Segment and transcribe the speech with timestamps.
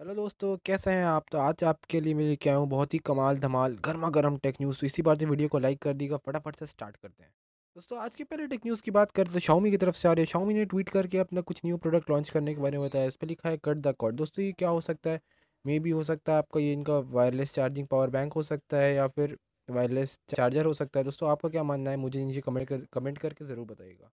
[0.00, 1.24] Hello दोस्तों, कैसे हैं आप?
[1.32, 4.54] तो आज आपके लिए मैं लेके आया हूँ बहुत ही कमाल धमाल गर्मा गर्म टेक
[4.60, 7.30] न्यूज़ तो इसी बात से वीडियो को लाइक कर दीजिएगा, फटाफट से स्टार्ट करते हैं।
[7.76, 10.12] दोस्तों, आज की पहले टेक न्यूज़ की बात करते हैं शाओमी की तरफ़ से आ
[10.12, 12.86] रही है। शाओमी ने ट्वीट करके अपना कुछ न्यू प्रोडक्ट लॉन्च करने के बारे में
[12.86, 15.20] बताया। इस पर लिखा है कट द कॉड दोस्तों, ये क्या हो सकता है?
[15.64, 18.94] मे भी हो सकता है आपका ये इनका वायरलेस चार्जिंग पावर बैंक हो सकता है
[18.94, 19.36] या फिर
[19.68, 21.96] वायरलेस चार्जर हो सकता है। दोस्तों, आपका क्या मानना है?
[21.98, 24.10] मुझे नीचे कमेंट कर कमेंट करके ज़रूर बताइएगा।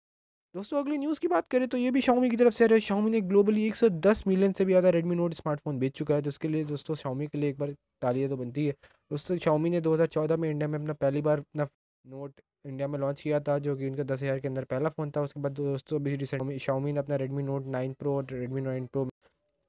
[0.55, 3.11] दोस्तों, अगली न्यूज़ की बात करें तो ये भी शाओमी की तरफ़ से है। शाओमी
[3.11, 6.49] ने ग्लोबली 110 मिलियन से भी ज़्यादा रेडमी नोट स्मार्टफ़ोन बेच चुका है। तो इसके
[6.49, 8.73] लिए दोस्तों शाओमी के लिए एक बार तालियाँ तो बनती है।
[9.11, 11.67] दोस्तों शाओमी ने 2014 में इंडिया में अपना पहली बार अपना
[12.05, 15.11] नोट इंडिया में लॉन्च किया था, जो कि उनका दस हज़ार के अंदर पहला फ़ोन
[15.11, 18.61] था। उसके बाद दोस्तों, अभी रिसेंट शाओमी ने अपना रेडमी नोट नाइन प्रो और रेडमी
[18.61, 19.09] नाइन प्रो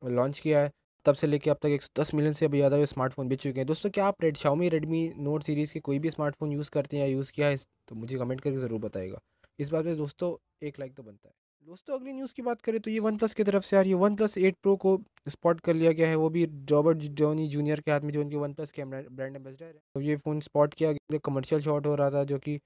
[0.01, 0.71] लॉन्च किया है।
[1.05, 3.67] तब से लेके अब तक एक दस मिलियन से भी ज़्यादा स्मार्टफ़ोन बेच चुके हैं।
[3.67, 7.03] दोस्तों, क्या आप red Xiaomi Redmi Note series के कोई भी स्मार्टफ़ोन यूज़ करते हैं
[7.03, 7.57] या यूज़ किया है
[7.87, 9.19] तो मुझे कमेंट करके ज़रूर बताएगा
[9.59, 11.33] इस बात में दोस्तों एक लाइक तो बनता है।
[11.67, 13.95] दोस्तों, अगली न्यूज़ की बात करें तो ये वन प्लस की तरफ़ से रही है
[13.97, 14.97] वन प्लस एट प्रो को
[15.29, 18.35] स्पॉट कर लिया गया है। वो भी रॉबर्ट जॉनी जूनियर के हाथ में, जो उनके
[18.37, 21.95] वन प्लस के ब्रांड एम्बेसडर है। तो ये फ़ोन स्पॉट किया गया कमर्शियल शॉट हो
[21.95, 22.59] रहा था, जो कि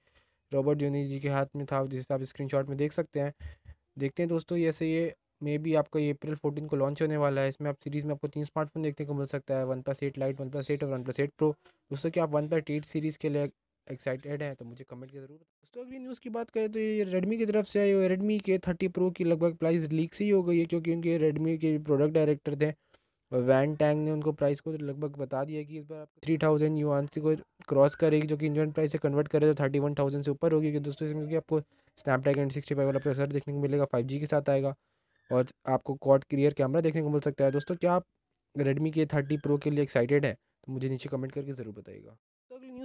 [0.52, 3.32] रॉबर्ट जॉनी जी के हाथ में था, जिसे आप स्क्रीन में देख सकते हैं।
[3.98, 7.40] देखते हैं दोस्तों ऐसे ये मे बी आपका ये अप्रैल फोर्टीन को लॉन्च होने वाला
[7.40, 10.18] है। इसमें आप सीरीज़ में आपको तीन स्मार्टफ़ोन देखने को मिल सकता है OnePlus eight
[10.18, 11.50] Lite OnePlus eight और वन प्लस एट प्रो
[11.90, 13.46] दोस्तों, क्या आप वन प्लस एट सीरीज़ के लिए
[13.86, 17.04] एक्साइटेड हैं तो मुझे कमेंट के ज़रूर दोस्तों, अगली न्यूज़ की बात करें तो ये
[17.04, 20.30] रेडमी की तरफ़ से आई रेडमी के थर्टी प्रो की लगभग प्राइस लीक से ही
[20.30, 22.72] हो गई है, क्योंकि उनके रेडमी के प्रोडक्ट डायरेक्टर थे।
[23.32, 26.78] वैन टैंग ने उनको प्राइस को लगभग बता दिया कि इस बार आपको थ्री थाउज़ेंड
[26.78, 27.34] यून को
[27.68, 30.52] क्रॉस करेगी, जो कि इंडियन प्राइस से कन्वर्ट करे तो थर्टी वन थाउज़ेंड से ऊपर
[30.52, 31.60] होगी दोस्तों, इसमें क्योंकि आपको
[31.98, 34.74] स्नैपड्रैगन सिक्सटी फाइव वाला प्रोसेसर देखने को मिलेगा फाइव जी के साथ आएगा,
[35.30, 38.04] और आपको कॉड क्लियर कैमरा देखने को मिल सकता है। दोस्तों, क्या आप
[38.54, 40.32] रेडमी के थर्टी प्रो के लिए एक्साइटेड है?
[40.34, 42.16] तो मुझे नीचे कमेंट करके ज़रूर बताइएगा।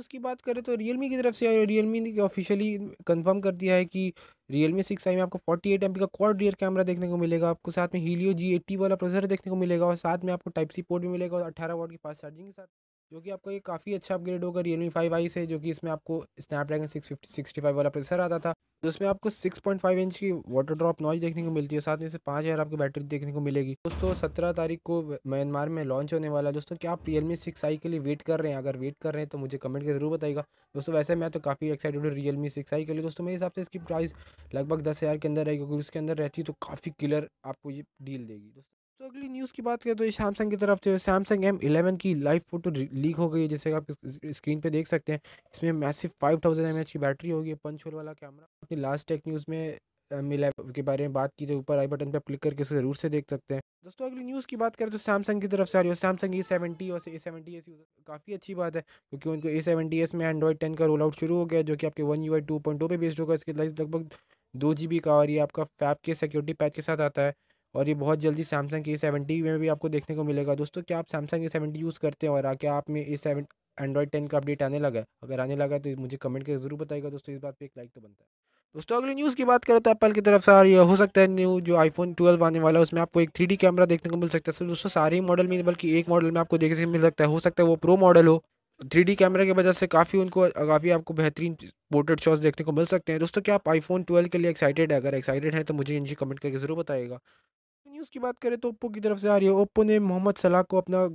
[0.01, 2.69] न्यूज़ की बात करें तो रियलमी की तरफ़ से रियलमी ने ऑफिशियली
[3.07, 4.13] कंफर्म कर दिया है कि
[4.49, 7.71] रियलमी सिक्स आई में आपको 48 एट का क्वाड रियर कैमरा देखने को मिलेगा, आपको
[7.71, 10.69] साथ में हीलियो जी एट्टी वाला प्रोसेसर देखने को मिलेगा और साथ में आपको टाइप
[10.71, 12.67] सी पोर्ट भी मिलेगा और अठारह वाट की फास्ट चार्जिंग के साथ।
[13.11, 15.89] जो कि आपका ये काफ़ी अच्छा अपग्रेड होगा रियलमी फाइव आई से, जो कि इसमें
[15.91, 18.53] आपको Snapdragon six fifty sixty five वाला प्रोसेसर आता था,
[18.83, 21.97] जिसमें आपको सिक्स पॉइंट फाइव इंच की वाटर ड्रॉप नॉइज़ देखने को मिलती है, साथ
[21.97, 25.83] में से पाँच हज़ार आपकी बैटरी देखने को मिलेगी। दोस्तों, सत्रह तारीख को म्यांमार में
[25.85, 28.51] लॉन्च होने वाला है। दोस्तों, क्या आप रियलमी सिक्स आई के लिए वेट कर रहे
[28.51, 28.57] हैं?
[28.59, 31.39] अगर वेट कर रहे हैं तो मुझे कमेंट के ज़रूर बताएगा दोस्तों, वैसे मैं तो
[31.41, 34.13] काफ़ी एक्साइटेड हूँ रियलमी सिक्स आई के लिए। दोस्तों, मेरे हिसाब से इसकी प्राइस
[34.55, 37.71] लगभग दस हज़ार के अंदर रहेगी, क्योंकि उसके अंदर रहती है तो काफ़ी क्लियर आपको
[37.71, 40.79] ये डील देगी। दोस्तों तो अगली न्यूज़ की बात करें तो ये सैमसंग की तरफ़
[40.83, 43.85] से सैमसंग एम इलेवन की लाइव फ़ोटो लीक हो गई है, जैसे आप
[44.31, 45.19] स्क्रीन पे देख सकते हैं।
[45.55, 49.21] इसमें मैसिव फाइव थाउज़ेंड एम की बैटरी होगी पंच होल वाला कैमरा अपनी लास्ट टेक
[49.27, 49.57] न्यूज़ में
[50.11, 50.29] एम
[50.75, 53.09] के बारे में बात की तो ऊपर आई बटन पर क्लिक करके उसे ज़रूर से
[53.09, 55.81] देख सकते हैं। दोस्तों, अगली न्यूज़ की बात करें तो सैमसंग की तरफ़ से आ
[55.81, 57.65] रही है। सैमसंग ए सेवेंटी और ए सेवेंटी एस
[58.07, 61.15] काफ़ी अच्छी बात है, क्योंकि उनको ए सेवेंटी एस में एंड्रॉइड टेन का रोल आउट
[61.19, 63.33] शुरू हो गया, जो कि आपके One U I two point two पे बेस्ड होगा।
[63.33, 64.09] इसके लगभग
[64.53, 67.33] दो जी बी का और ये आपका फैप के सिक्योरिटी पैच के साथ आता है।
[67.75, 70.99] और ये बहुत जल्दी सैमसंग के सेवेंटी में भी आपको देखने को मिलेगा। दोस्तों, क्या
[70.99, 73.45] आप सैमसंग ए सेवेंटी यूज़ करते हैं और क्या आप में ए सेवन
[73.77, 75.05] एंड्रॉइड टेन का अपडेट आने लगा है?
[75.23, 77.89] अगर आने लगा तो मुझे कमेंट करके ज़रूर बताएगा दोस्तों, इस बात पे एक लाइक
[77.89, 78.29] तो बनता है।
[78.75, 80.95] दोस्तों, अगली न्यूज़ की बात करें तो एप्पल की तरफ़ से आ रही है। हो
[80.95, 84.09] सकता है न्यू जो आईफोन ट्वेल्व आने वाला है, उसमें आपको एक थ्री कैमरा देखने
[84.11, 86.85] को मिल सकता है। दोस्तों, सारे ही मॉडल में बल्कि एक मॉडल में आपको देखने
[86.85, 88.43] को मिल सकता है। हो सकता है वो प्रो मॉडल हो।
[88.91, 91.55] थ्री कैमरा की वजह से काफ़ी उनको, काफ़ी आपको बेहतरीन
[91.91, 94.91] पोर्ट्रेट शॉट्स देखने को मिल सकते हैं। दोस्तों, क्या आप आईफोन ट्वेल्व के लिए एक्साइटेड
[94.91, 94.99] है?
[94.99, 97.19] अगर एक्साइटेड है तो मुझे इनकी कमेंट करके ज़रूर बताएगा
[97.85, 100.35] न्यूज़ की बात करें तो ओप्पो की तरफ़ से आ रही है। ओप्पो ने मोहम्मद
[100.37, 101.05] सलाह को अपना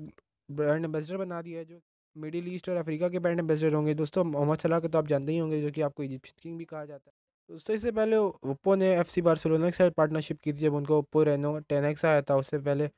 [0.48, 1.80] ब्रांड एम्बेसडर बना दिया है, जो
[2.16, 5.32] मिडिल ईस्ट और अफ्रीका के ब्रांड एम्बेसडर होंगे। दोस्तों, मोहम्मद सलाह को तो आप जानते
[5.32, 7.14] ही होंगे, जो कि आपको इजिप्शियन किंग भी कहा जाता है।
[7.50, 10.98] दोस्तों, इससे पहले ओप्पो ने एफ़ सी बार्सिलोना के साथ पार्टनरशिप की थी, जब उनको
[10.98, 12.90] ओप्पो रेनो टेन एक्स आया था। उससे पहले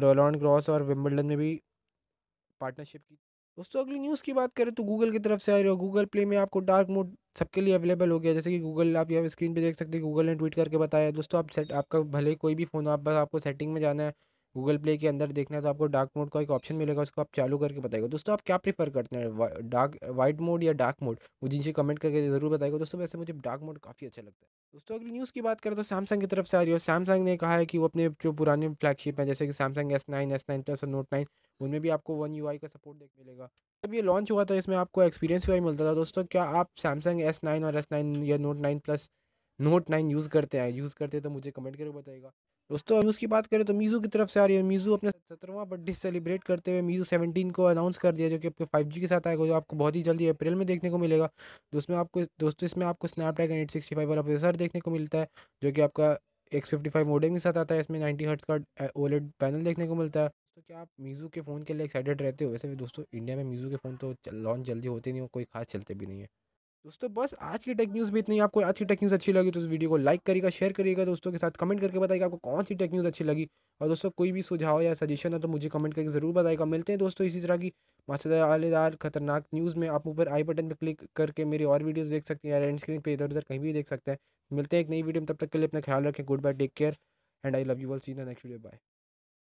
[0.00, 1.54] रोलॉन्ड क्रॉस और विम्बलडन में भी
[2.60, 3.14] पार्टनरशिप की
[3.58, 6.04] दोस्तों, अगली न्यूज़ की बात करें तो गूगल की तरफ़ से आ रही हो। गूगल
[6.06, 9.28] प्ले में आपको डार्क मोड सबके लिए अवेलेबल हो गया। जैसे कि गूगल आप यहाँ
[9.28, 12.34] स्क्रीन पे देख सकते हैं गूगल ने ट्वीट करके बताया दोस्तों, आप सेट आपका भले
[12.36, 14.12] कोई भी फ़ोन आप बस आपको सेटिंग में जाना है
[14.54, 17.20] गूगल प्ले के अंदर देखना है तो आपको डार्क मोड का एक ऑप्शन मिलेगा, उसको
[17.20, 20.96] आप चालू करके बताएगा दोस्तों, आप क्या प्रीफर करते हैं डार्क वाइट मोड या डार्क
[21.02, 24.44] मोड मुझे नीचे कमेंट करके ज़रूर बताएगा दोस्तों, वैसे मुझे डार्क मोड काफ़ी अच्छा लगता
[24.44, 26.78] है। दोस्तों, अगली न्यूज़ की बात करें तो सैमसंग की तरफ़ से आ रही है।
[26.80, 30.06] सैमसंग ने कहा है कि वो अपने जो पुराने फ्लैगशिप हैं, जैसे कि Samsung S
[30.10, 31.26] nine S nine plus और नोट नाइन
[31.60, 33.48] उनमें भी आपको वन यू का सपोर्ट देख मिलेगा।
[33.84, 37.20] जब ये लॉन्च हुआ था, इसमें आपको एक्सपीरियंस यू मिलता था। दोस्तों, क्या आप सैमसंग
[37.22, 39.10] एस नाइन और एस नाइन या Note nine plus
[39.58, 40.70] Note nine use करते हैं?
[40.70, 42.30] यूज़ करते हैं तो मुझे कमेंट करके बताएगा
[42.70, 45.10] दोस्तों न्यूज़ की बात करें तो मीज़ू की तरफ़ से आ रही है। मीज़ू अपने
[45.10, 48.88] सत्रहवां बर्थडे सेलिब्रेट करते हुए मीज़ू सेवनटीन को अनाउंस कर दिया, जो कि आपके फाइव
[48.88, 51.28] जी के साथ आएगा, जो आपको बहुत ही जल्दी अप्रैल में देखने को मिलेगा।
[51.72, 55.28] दोस्तों आपको, दोस्तों, इसमें आपको स्नैपड्रैगन एट सिक्सटी फाइव वाला प्रोसेसर देखने को मिलता है,
[55.62, 56.12] जो कि आपका
[56.54, 59.86] एक्स फिफ्टी फाइव मॉडल के साथ आता है, इसमें नाइन्टी हर्ट्स का ओलेड पैनल देखने
[59.86, 62.50] को मिलता है। तो क्या आप मीज़ू के फ़ोन के लिए एक्साइटेड रहते हो?
[62.50, 65.44] वैसे भी दोस्तों इंडिया में मीज़ू के फ़ोन तो लॉन्च जल्दी होते नहीं हो, कोई
[65.44, 66.28] खास चलते भी नहीं है।
[66.84, 69.50] दोस्तों, बस आज की टेक न्यूज़ भी इतनी आपको आज की टेक न्यूज़ अच्छी लगी
[69.50, 72.36] तो इस वीडियो को लाइक करिएगा शेयर करिएगा, दोस्तों के साथ कमेंट करके बताइएगा आपको
[72.44, 73.48] कौन सी टेक न्यूज़ अच्छी लगी।
[73.80, 76.92] और दोस्तों, कोई भी सुझाव या सजेशन है तो मुझे कमेंट करके ज़रूर बताएगा मिलते
[76.92, 77.72] हैं दोस्तों इसी तरह की
[78.08, 82.24] मसालेदार खतरनाक न्यूज़ में। आप ऊपर आई बटन पर क्लिक करके मेरी और वीडियोज़ देख
[82.24, 84.18] सकते हैं या एंड स्क्रीन पर इधर उधर कहीं भी देख सकते हैं।
[84.54, 86.52] मिलते हैं एक नई वीडियो में, तब तक के लिए अपना ख्याल रखें good bye
[86.54, 86.96] take care
[87.44, 88.78] and I love you all see the next video bye